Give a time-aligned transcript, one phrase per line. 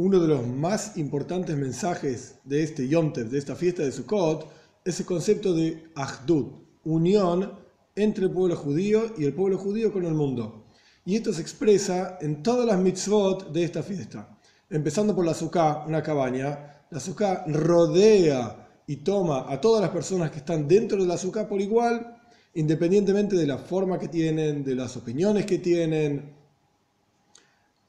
[0.00, 4.46] uno de los más importantes mensajes de este Yom Tov, de esta fiesta de Sukkot,
[4.82, 6.54] es el concepto de Ahdut,
[6.84, 7.52] unión
[7.94, 10.64] entre el pueblo judío y el pueblo judío con el mundo.
[11.04, 14.38] Y esto se expresa en todas las mitzvot de esta fiesta.
[14.70, 20.30] Empezando por la Sukkah, una cabaña, la Sukkah rodea y toma a todas las personas
[20.30, 22.16] que están dentro de la Sukkah por igual,
[22.54, 26.39] independientemente de la forma que tienen, de las opiniones que tienen,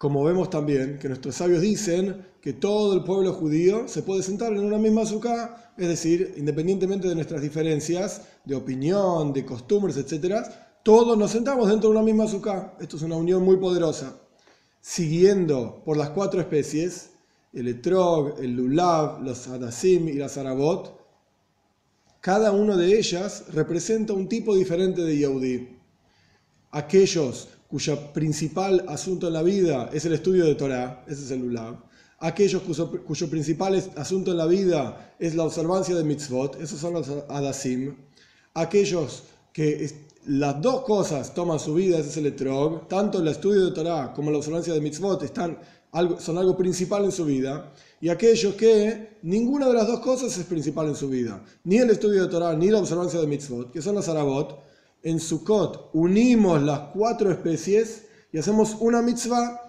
[0.02, 4.52] como vemos también que nuestros sabios dicen que todo el pueblo judío se puede sentar
[4.52, 10.38] en una misma azúcar, es decir, independientemente de nuestras diferencias de opinión, de costumbres, etc.,
[10.82, 12.76] todos nos sentamos dentro de una misma azúcar.
[12.80, 14.20] Esto es una unión muy poderosa.
[14.80, 17.12] Siguiendo por las cuatro especies,
[17.54, 21.00] el etrog, el lulav, los adasim y las arabot,
[22.22, 25.78] cada una de ellas representa un tipo diferente de Yehudi.
[26.72, 31.40] Aquellos cuyo principal asunto en la vida es el estudio de Torah, ese es el
[31.40, 31.78] Lulav.
[32.20, 37.10] Aquellos cuyo, principal asunto en la vida es la observancia de mitzvot, esos son los
[37.30, 37.96] Adasim.
[38.54, 39.90] Aquellos que
[40.28, 44.14] las dos cosas toman su vida, ese es el Etrog, tanto el estudio de Torah
[44.14, 45.58] como la observancia de mitzvot están
[46.20, 47.74] son algo principal en su vida.
[48.00, 51.90] Y aquellos que ninguna de las dos cosas es principal en su vida, ni el
[51.90, 54.60] estudio de Torah ni la observancia de mitzvot, que son los Arabot,
[55.04, 59.60] en Sukkot unimos las cuatro especies y hacemos una mitzvah,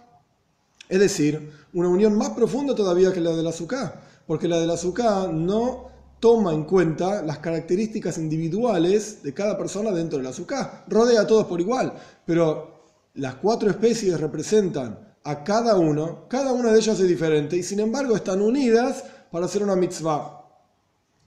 [0.88, 4.66] es decir, una unión más profunda todavía que la de la Sukkah, porque la de
[4.66, 10.32] la Sukkah no toma en cuenta las características individuales de cada persona dentro de la
[10.32, 11.92] Sukkah, rodea a todos por igual,
[12.24, 17.62] pero las cuatro especies representan a cada uno, cada una de ellas es diferente y
[17.62, 20.40] sin embargo están unidas para hacer una mitzvah.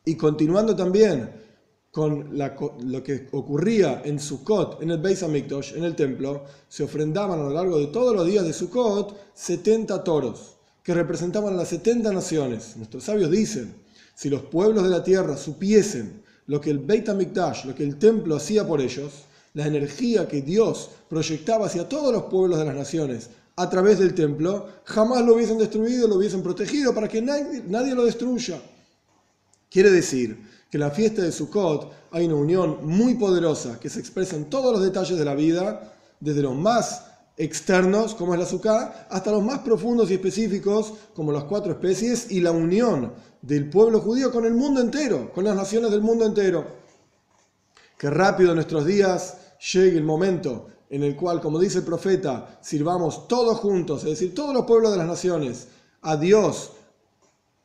[0.05, 1.44] Y continuando también
[1.95, 7.39] con lo que ocurría en Sukkot, en el Beis Hamikdash, en el templo, se ofrendaban
[7.39, 11.69] a lo largo de todos los días de Sukkot 70 toros, que representaban a las
[11.69, 12.75] 70 naciones.
[12.75, 13.75] Nuestros sabios dicen,
[14.13, 17.97] si los pueblos de la tierra supiesen lo que el Beit HaMikdash, lo que el
[17.97, 22.75] templo hacía por ellos, la energía que Dios proyectaba hacia todos los pueblos de las
[22.75, 27.63] naciones a través del templo, jamás lo hubiesen destruido, lo hubiesen protegido para que nadie,
[27.69, 28.61] nadie lo destruya.
[29.69, 34.35] Quiere decir que la fiesta de Sukkot hay una unión muy poderosa que se expresa
[34.35, 37.05] en todos los detalles de la vida, desde los más
[37.37, 42.29] externos, como es la Sukkah, hasta los más profundos y específicos, como las cuatro especies,
[42.29, 46.25] y la unión del pueblo judío con el mundo entero, con las naciones del mundo
[46.25, 46.67] entero.
[47.97, 49.37] Que rápido en nuestros días
[49.73, 54.35] llegue el momento en el cual, como dice el profeta, sirvamos todos juntos, es decir,
[54.35, 55.69] todos los pueblos de las naciones,
[56.01, 56.71] a Dios,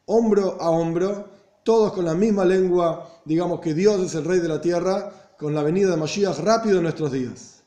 [0.07, 1.30] hombro a hombro,
[1.63, 5.55] todos con la misma lengua, digamos que Dios es el rey de la tierra, con
[5.55, 7.60] la venida de Mashiach rápido en nuestros días.